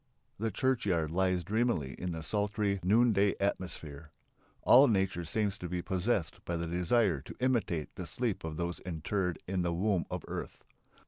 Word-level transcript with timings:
The 0.39 0.49
churchyard 0.49 1.11
lies 1.11 1.43
dreamily 1.43 1.93
in 1.93 2.11
the 2.11 2.23
sultry 2.23 2.79
noonday 2.81 3.35
atmosphere. 3.39 4.09
All 4.63 4.87
nature 4.87 5.23
seems 5.23 5.59
to 5.59 5.69
be 5.69 5.83
possessed 5.83 6.43
by 6.43 6.57
the 6.57 6.65
desire 6.65 7.21
to 7.21 7.35
imitate 7.39 7.93
the 7.93 8.07
sleep 8.07 8.43
of 8.43 8.57
those 8.57 8.79
interred 8.79 9.37
in 9.47 9.61
the 9.61 9.73
womb 9.75 10.05
of 10.09 10.25
earth. 10.27 10.63